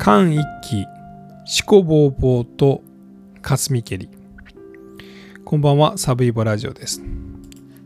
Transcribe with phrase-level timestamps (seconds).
[0.00, 0.86] 間一気、
[1.44, 2.80] 四股ぼうぼうと
[3.42, 4.08] 霞蹴り。
[5.44, 7.02] こんばんは、サブイボラジオです。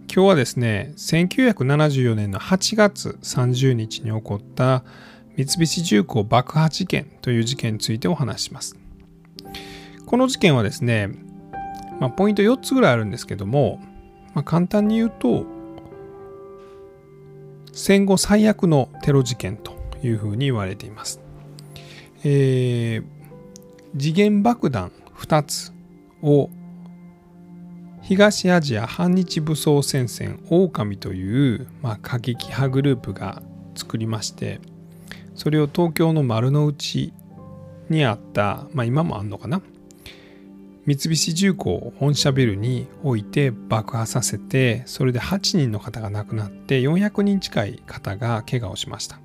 [0.07, 4.85] 今日はですね、1974年の8月30日に起こった
[5.37, 8.77] 三菱重工爆破事件という事件についてお話しします。
[10.07, 11.09] この事件はですね、
[11.99, 13.81] まあ、ポイント4つぐらいあるんですけども、
[14.35, 15.47] まあ、簡単に言うと、
[17.73, 19.73] 戦後最悪のテロ事件と
[20.05, 21.24] いうふうに言われています。
[22.25, 23.05] えー、
[23.99, 25.73] 次元爆弾2つ
[26.23, 26.49] を
[28.01, 33.43] 東アジア反日武装戦線狼という、まあ、過激派グループが
[33.75, 34.61] 作りまして
[35.35, 37.13] それを東京の丸の内
[37.91, 39.61] にあった、まあ、今もあんのかな？
[40.87, 49.24] 三菱重工本社ビルに置いて爆破させてそれで8人の方が亡くなって400人近い方が怪我をしました。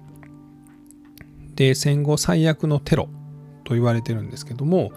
[1.60, 3.10] で戦後最悪のテロ
[3.66, 4.94] と言われてるんですけども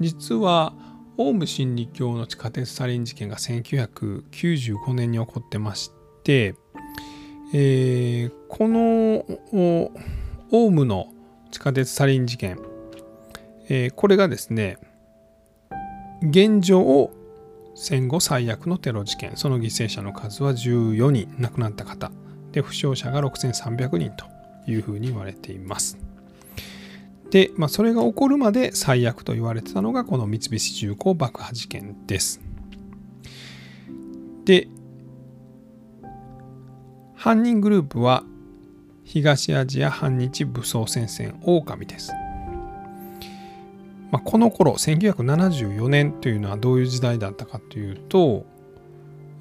[0.00, 0.74] 実は
[1.16, 6.56] オウム真理教の地下鉄サリン事件が1995年に起こってまして、
[7.54, 9.24] えー、この
[10.52, 11.06] オウムの
[11.50, 12.58] 地下鉄サリン事件、
[13.70, 14.76] えー、これがですね
[16.20, 17.12] 現状を
[17.74, 22.12] 戦後最悪のテロ事件その犠牲者の数は14人亡くなった方
[22.52, 24.33] で負傷者が6300人と。
[24.66, 25.98] いうふうに言われています。
[27.30, 32.40] で、まあ、それが起こるまで最悪と言われてたのがこの三菱重工爆破事件です。
[34.44, 34.68] で、
[37.14, 38.22] 犯人グループは
[39.04, 42.12] 東アジア反日武装戦線狼です。
[44.10, 48.46] まあ、この頃1974年というのはどういう時代だったかというと、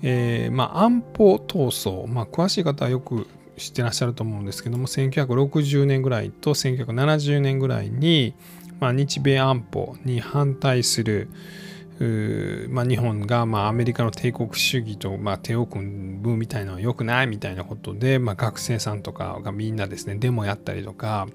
[0.02, 8.34] えー、まあ安保闘争、まあ、詳しい方はよく知ってらっしゃると思うんですけども1960年ぐらいと1970年ぐらいに、
[8.80, 11.30] まあ、日米安保に反対する
[12.70, 21.28] まあ、日本がまあアメリカの帝国主義とまあ手を組むみたいなのは良くないみたいなことで、まあ、学生さんとかがみんなですねデモやったりとか、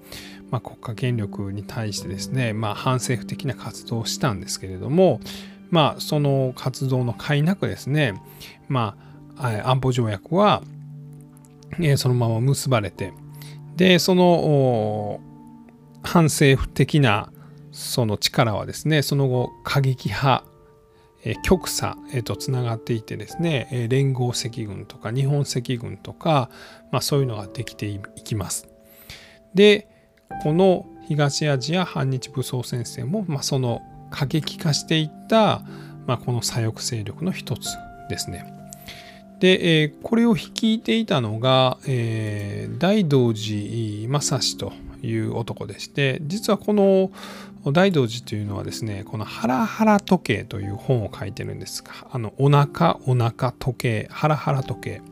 [0.50, 5.20] まあ、国家権力に対してですね、まあ、反政府的な活動をしたんですけれども、
[5.70, 8.20] まあ、その活動の甲斐なくですね、
[8.68, 8.96] ま
[9.36, 10.62] あ、安保条約は
[11.80, 13.12] えそのまま結ばれて
[13.76, 15.20] でその
[16.02, 17.32] 反政府的な
[17.72, 20.44] その力はですねその後過激派
[21.42, 26.50] 極左へとつながっていてですね連合赤軍とか日本赤軍とか、
[26.90, 28.68] まあ、そういうのができていきます。
[29.54, 29.88] で
[30.42, 33.80] この東アジア反日武装戦線も、まあ、その
[34.10, 35.62] 過激化していった、
[36.06, 37.76] まあ、この左翼勢力の一つ
[38.08, 38.57] ですね。
[39.40, 44.72] で、えー、これを率いていたのが、えー、大道寺正史と
[45.02, 47.10] いう男でして実はこの
[47.72, 55.02] 大道寺というのはですねこのハラハラ時計という本を書いてるんですがあのお腹お腹時計ハラハラ時計。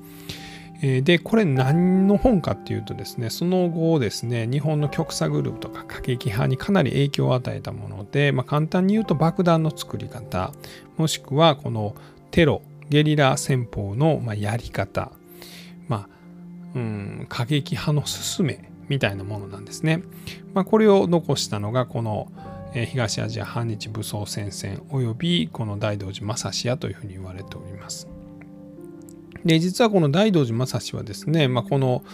[0.83, 10.53] でこれ何の本かっていうとですねその後ですね日本の極左グループとか過激派にかなり影響を与えたもので、まあ、簡単に言うと爆弾の作り方
[10.99, 11.95] もしくはこの
[12.31, 15.13] テロゲリラ戦法のまやり方、
[15.89, 16.09] まあ、
[16.75, 20.03] うん、過激派の勧めみたいなものなんですね。
[20.55, 22.31] まあ、これを残したのがこの
[22.73, 28.09] 東アジア反日武装戦線およびこの大道寺正史屋というふうに言われております。
[29.45, 32.05] で実はこの大道寺正史はですね、まあ、この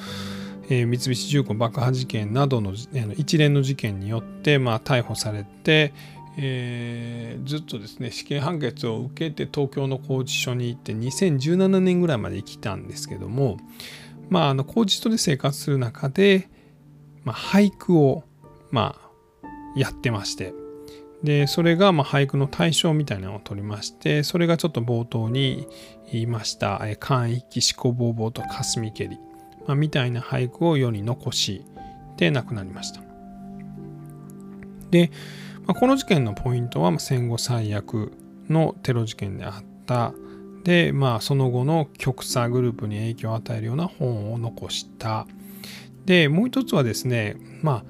[0.71, 2.75] え三菱重工爆破事件などの
[3.17, 5.93] 一連の事件によって、まあ、逮捕されて、
[6.39, 13.59] えー、ずっとですね死刑判決を受けて東京の拘置所に行って2017年ぐらいまで生きたんですけども
[14.31, 16.49] まああの拘置所で生活する中で、
[17.25, 18.25] まあ、俳句を
[18.71, 18.97] ま
[19.43, 20.55] あやってまして
[21.23, 25.69] でそれがまあ俳句の対象みたいなのを取りましてそれがちょっと冒頭に
[26.11, 29.19] 言いました「簡易気思考ぼうぼうと霞蹴り」
[29.67, 31.63] まあ、みたいな俳句を世に残し
[32.17, 33.01] て亡くなりました。
[34.91, 35.11] で
[35.67, 38.13] まあ、この事件のポイントは戦後最悪
[38.49, 40.13] のテロ事件であった。
[40.65, 45.27] で、まあ、その後の極左グループに影響を与えるような本を残した。
[46.05, 47.85] でもう一つはですね、まあ、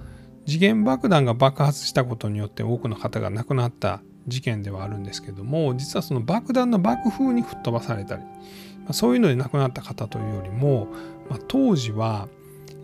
[0.46, 8.28] 次元爆弾が爆発したことによって多くの方が亡くなった事件ではあるんですけども実はその爆弾の爆風に吹っ飛ばされたり、ま
[8.90, 10.88] あ、そういうので亡くなった方というよりも、
[11.28, 12.28] まあ、当時は、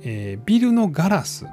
[0.03, 1.47] えー、ビルのガラス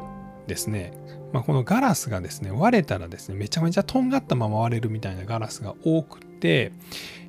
[0.48, 0.94] ですね。
[1.36, 6.72] まあ、このガラスがですね割れたらですねめちゃめちゃとんがったまま割れるみたいなガラスが多くて、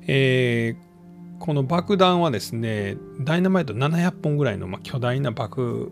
[0.03, 5.91] えー、この爆弾はですねダイナマイト700本ぐらいのま巨大な爆、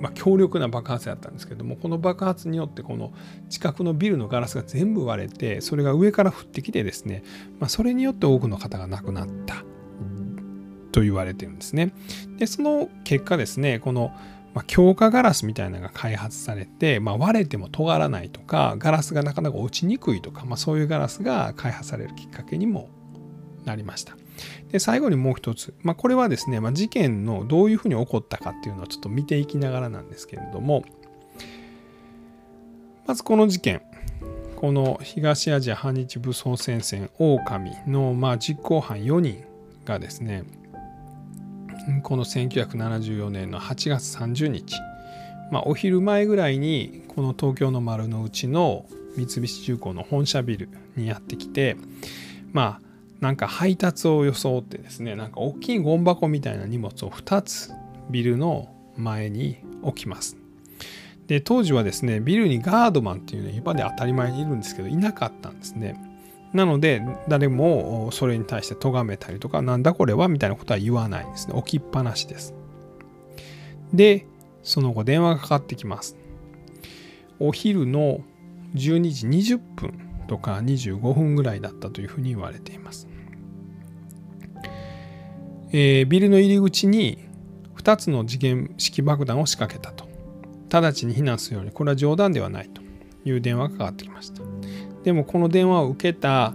[0.00, 3.14] まあ、強力な爆発だったんですけどもこの爆発によってこの
[3.48, 7.24] 近くのビルのガラスが全部割れてそれが上から降ってきてですね、
[7.58, 9.64] まあ、それによって多くの方が亡くなった
[10.92, 11.94] と言われてるんですね。
[12.36, 14.12] でその結果ですねこの
[14.54, 22.88] まあ、強化ガラスみたいなのが開発されて、まあ、割れても尖らないとかガラスがなかなか落ちにくいとか、まあ、そういうガラスが開発されるきっかけにも
[23.64, 24.16] なりました。
[24.70, 30.84] で最後にもう一つ、まあ、これはですね、まあ、事件のどういうふうに起こったかっていうのをちょっと見ていきながらなんですけれども
[33.06, 33.82] まずこの事件
[34.56, 39.44] この東アジア反日武装戦線狼のまあ実行犯4人
[39.84, 40.44] がですね
[42.02, 44.76] この1974年の8月30日、
[45.50, 48.86] まあ、お昼前ぐらいにこの東京の丸の内の
[49.16, 51.76] 三菱重工の本社ビルにやってきて
[52.52, 52.84] まあ
[53.20, 57.72] なんか配達を装ってですねなんか大きいゴン箱みたいな荷物を2つ
[58.10, 60.36] ビルの前に置きます。
[61.26, 65.98] で当時はですねビルにガードマンっていうのは今で当たり前にいるんですけどいなかったんですね。
[66.54, 71.54] なので誰もそれに対して咎めたりとかなんだこれはみたいなことは言わないですね。
[71.54, 72.54] 置きっぱなしです。
[73.92, 74.26] で
[74.62, 76.16] その後電話がかかってきます。
[77.40, 78.20] お昼の
[78.74, 79.92] 12時20分
[80.28, 83.08] とか25分ぐらいだったというふうに言われています。
[85.72, 87.18] えー、ビルの入り口に
[87.76, 90.08] 2つの次元式爆弾を仕掛けたと。
[90.70, 92.83] 直ちに避難するように、これは冗談ではないと。
[93.24, 94.42] いう電話がかかってきました。
[95.02, 96.54] でもこの電話を受けた、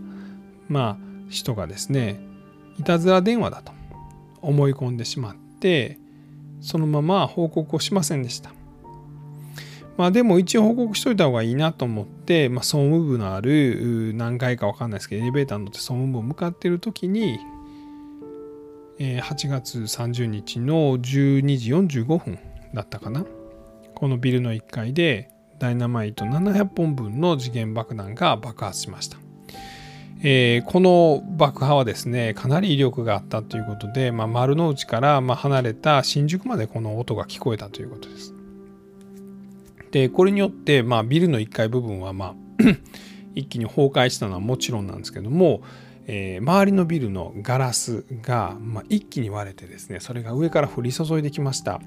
[0.68, 2.20] まあ、人がですね、
[2.80, 3.72] いたずら電話だと
[4.42, 6.00] 思い込んでしまって、
[6.62, 8.52] そのまま報告をしませんでした。
[10.00, 17.38] まあでも一応報告しといた方がいいなと思って、まあ、総務部のある何階か分かんないですけどエレベーターに乗って総務部を向かっている時に
[18.98, 22.40] 8月30日の12時45分
[22.74, 23.26] だったかな
[23.94, 25.29] このビルの1階で
[25.60, 29.18] ダイナマイト700本分の時限爆弾が爆発しました、
[30.24, 38.34] えー、この爆破はですねかなり威力があったということで、まあ、丸の内からま離れた新宿までこの音が聞こえたということです。
[39.92, 42.36] でこれによって、まあ、ビルの1階部分はまあ
[43.34, 45.62] 一気に崩壊したのはもちろんなんですけども
[46.12, 51.80] えー、周りのビルのガラスが、ま、一気に割れてですねそれが上から降り注いできました。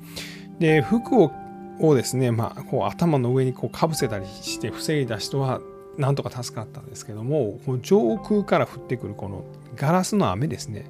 [0.60, 1.32] で服を
[1.80, 5.60] をですね、まあ、こう頭の上にこうかぶせたりして防いだ人は
[5.96, 9.44] なんとか助かったんですけどもこの上空から降ってくるこの
[9.76, 10.86] ガラスの雨ですね、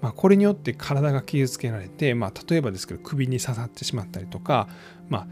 [0.00, 4.68] まあ、これによって体が傷つけられて、まあ、例えばですけど首に刺さってしまったりとか、
[5.08, 5.26] まあ、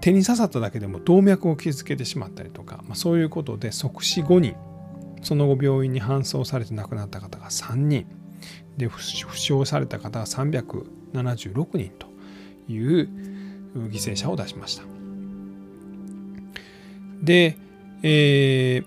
[0.00, 4.56] 手に刺さっただけでも動脈を傷つけてしまったりとか、まあ、そういうことで即死5人
[5.22, 8.06] その後病院に搬送されて亡くなった方が3人。
[8.76, 9.00] で負
[9.36, 12.08] 傷された方が376人と
[12.68, 13.08] いう
[13.74, 14.84] 犠牲者を出しました。
[17.22, 17.56] で、
[18.02, 18.86] えー、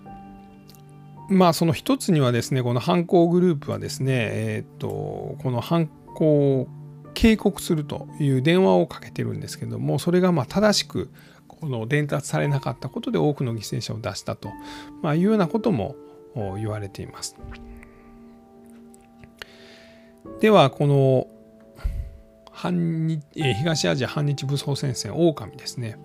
[1.30, 6.68] まあその一つにはですねこの犯行グループはですね、えー、とこの犯行を
[7.14, 11.10] 警告するという電話をかけてるんですけどもそれがま正しく
[11.48, 14.52] この伝達されなかったことで多くの犠牲者を出したと、
[15.02, 15.96] ま、いうようなことも
[16.36, 17.36] 言われています。
[20.40, 21.28] ではこの
[22.58, 25.96] 反日え東アジア反日武装戦線狼ですね、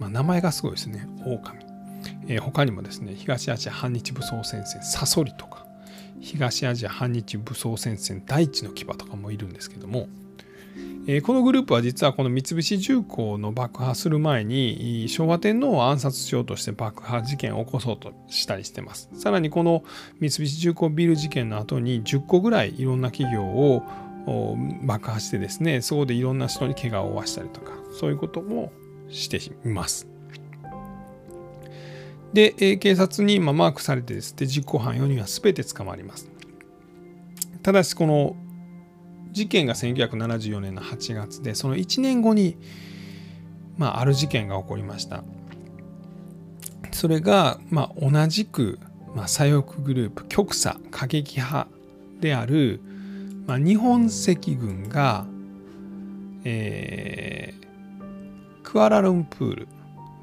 [0.00, 1.08] まあ、名前がすごいですね。
[1.24, 1.64] 狼、
[2.26, 5.64] えー、他にもですね東アジア反日武装戦線サソリとか
[6.20, 10.08] 東アジア反日武装戦線大地の牙とかもいるんですけども
[11.06, 19.08] えこのグループは実はこの三菱重工の爆破する前に昭和天皇を暗殺しようとして爆破事件を起こそうとしたりしてます。
[19.14, 19.84] さらにこの
[20.20, 23.82] 三菱重工ビル事件の後に10個ぐらいいろんな企業を
[24.82, 28.72] 爆破してですねそこでいろんな人に怪我を負わしたりとかそういうことも
[29.08, 29.38] して
[29.68, 30.06] います。
[32.32, 36.30] で、警察にマークされてですね実行犯4人は全て捕まります。
[37.62, 38.36] ただしこの
[39.32, 42.56] 事件が1974年の8月でその1年後に、
[43.78, 45.24] まあ、ある事件が起こりました
[46.92, 48.78] それが、まあ、同じく、
[49.14, 51.68] まあ、左翼グループ極左過激派
[52.20, 52.80] である、
[53.46, 55.26] まあ、日本赤軍が、
[56.44, 59.68] えー、クアラルンプール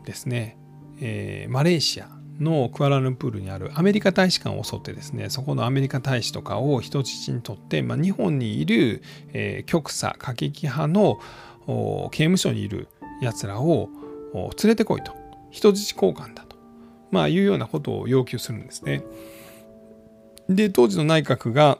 [0.05, 0.57] ですね、
[1.01, 2.09] えー、マレーシア
[2.39, 11.19] のクアラルンプールにあるアメリカ大使館を襲ってですねそこのアメリカ大使とかを人質にとって、まあ、日本にいる、えー、極左過激派の
[12.11, 12.87] 刑務所にいる
[13.21, 13.89] やつらを
[14.33, 15.19] 連れてこいと。
[15.51, 16.55] 人質交換だと、
[17.11, 19.03] まあ、いうようなことを要求するんですね。
[20.47, 21.77] で当時の内閣が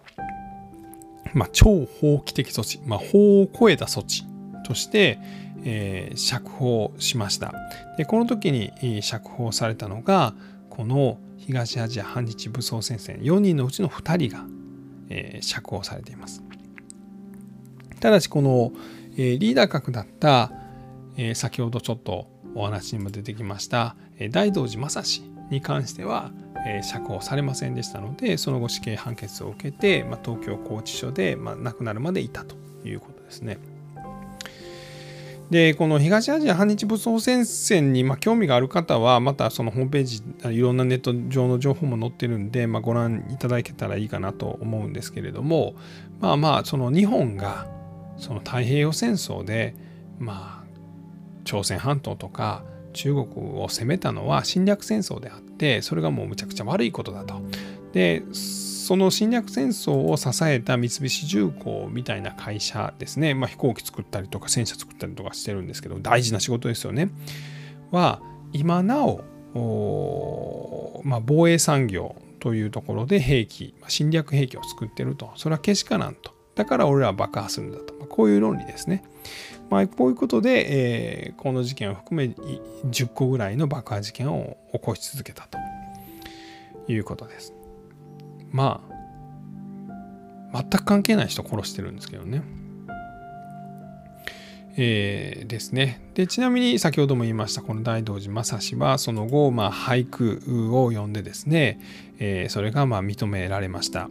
[1.33, 4.23] まあ、超法規的措置、まあ、法を超えた措置
[4.65, 5.19] として、
[5.63, 7.53] えー、釈放しました。
[7.97, 10.33] でこの時に釈放されたのが
[10.69, 14.45] この東アジア反日武装戦線4人のうちの2人が、
[15.09, 16.43] えー、釈放されています。
[17.99, 18.71] ただしこの、
[19.17, 20.51] えー、リーダー格だった、
[21.17, 26.31] えー、先ほどちょっとお話にも出てきました、えー、大道寺正史に関しては、
[26.65, 33.57] え、釈放されませんでしたのでその後死刑判決を受けて、まあ、東京拘置所で、まあ、亡くなるまでいたということですね。
[35.49, 40.21] でこの東アジア反日武装戦線にま興味がある方はまたそのホームページ
[40.55, 45.73] いろんなネット上の情報も載ってるんで、まあ、ご覧いただけたらいいかなと思うんですけれども
[46.19, 47.67] まあまあその日本が
[48.17, 49.73] その太平洋戦争で
[50.19, 50.69] まあ
[51.45, 52.63] 朝鮮半島とか
[52.93, 53.25] 中国
[53.61, 57.41] を攻めたのは侵略戦争であってそれがもうむちゃくちゃ悪いことだと。
[57.93, 67.09] でその侵略戦争を支えた三菱重工みたいな会社ですね、まあ、飛行機作ったりとか戦車作ったりとかしてるんですけど大事な仕事ですよね。
[67.91, 75.31] は今なおまあ、防衛産業というところで兵器侵略兵器を作ってると。
[75.35, 76.33] それはけしからんと。
[76.55, 79.03] だから俺らは爆破するんだと、まあ、こういう論理ですね。
[79.69, 82.33] まあ、こういうことで、えー、この事件を含め
[82.89, 85.57] 10個ぐらいの爆破事件を起こし続けたと
[86.91, 87.53] いうことです。
[88.51, 88.81] ま
[90.51, 92.41] あ全く関係ない人殺してるんですけどね。
[94.81, 100.41] えー、ですねでちなみに先ほども言いましたこの大道寺正史はその後、まあ、俳句
[100.73, 101.81] を読んでですね、
[102.17, 104.09] えー、それがまあ認められました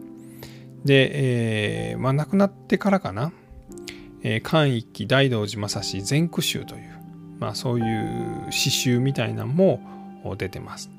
[0.85, 3.31] で、えーまあ、亡くなってからかな
[4.23, 6.99] え漢一揆大道寺正史全句集という、
[7.39, 9.81] まあ、そういう詩集みたいなのも
[10.37, 10.89] 出てます。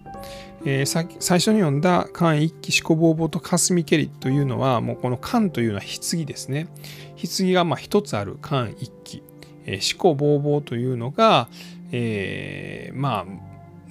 [0.65, 6.69] えー、最初に読んだ漢一揆四股ぼうぼうと霞蹴りというのはもうこの漢というのは棺ですね。
[7.17, 9.23] 棺がまあ一つある漢一揆、
[9.67, 11.49] えー、四股ぼうぼうというのが、
[11.93, 13.27] えー、まあ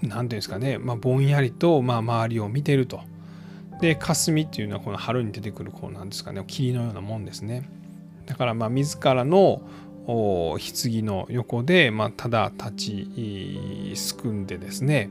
[0.02, 3.02] 何ていうんですかね、まあ、ぼんやりとまあ周りを見てると。
[3.82, 7.64] で霞っていうのはこの春に出てくるこうなんですかね霧のようなもんですね。
[8.30, 9.62] だからまあ自らの
[10.08, 10.58] 棺
[11.06, 15.10] の横で、まあ、ただ立ちすくんでですね、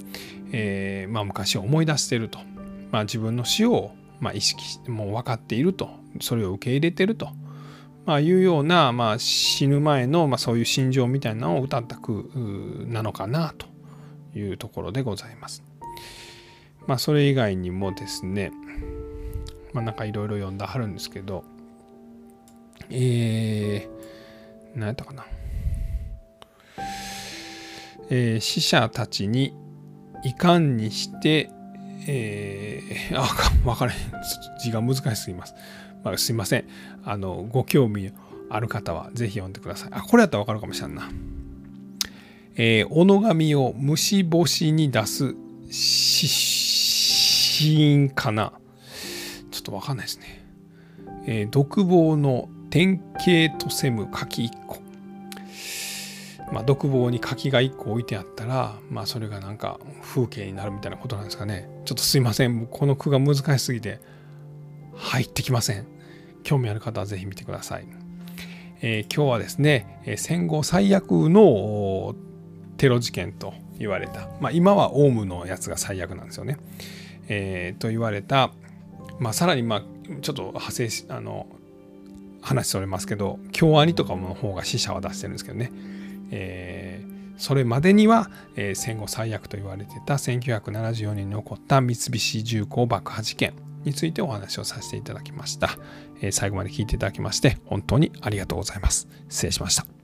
[0.51, 2.39] えーまあ、昔を思い出していると、
[2.91, 5.91] まあ、自分の死をまあ意識してもう分かっていると。
[6.21, 7.29] それを受け入れていると、
[8.07, 12.31] まあ、いうような、まあ、死ぬ前の、まあ、そういう心情みたいなのを歌った句
[12.89, 13.67] なのかなと
[14.37, 15.63] いうところでございます。
[16.87, 18.51] まあ、それ以外にもですね、
[19.73, 21.45] まあ、なんかいろいろ読んだはるんですけど
[22.91, 25.27] えー、何やったかな。
[28.11, 29.55] えー、死者たちに
[30.25, 31.51] いかんにして、
[32.07, 33.99] えー、 あ、わからへん。
[34.61, 35.55] 字が難しすぎます。
[36.03, 36.65] まあ、すいません。
[37.05, 38.13] あの、ご興味
[38.51, 39.91] ある方はぜひ読んでください。
[39.93, 41.11] あ、これやったらわかるかもしれんな。
[42.57, 45.37] えー、の神を虫干しに出す
[45.71, 48.53] 死因かな。
[49.51, 50.45] ちょっとわかんないですね。
[51.27, 54.79] えー、独房の典型とせむ柿1個。
[56.53, 61.69] まあ、独房に柿が1個置いてあったら、まあ、それがなんか風景になるみたいなことなんですかね。
[61.85, 62.67] ちょっとすいません。
[62.67, 64.01] この句が難しすぎて
[64.95, 65.87] 入ってきません。
[66.45, 67.87] 興味ある方はぜひ見てください。
[68.81, 72.15] えー、今日はですね、戦後最悪の
[72.77, 76.57] テロ事件と言われた、まあ、今はオウムのやつが最悪なんですよね。
[77.29, 78.53] えー、と言われた、
[79.19, 79.83] まあ、さらにまあ
[80.23, 81.47] ちょっと派生しあの
[82.41, 85.73] 話それますけど京アニとかの方が死者は出してるんですけどね、
[86.31, 93.55] えー、それまでには、えー、戦後最悪と言われてた1974年に起こった三菱重工爆破事件
[93.85, 95.71] についてお話をさせていただきました、
[96.21, 99.09] えー、最後まで聞いていただきまして本当にありがとうございます。
[99.29, 99.98] 失礼しました。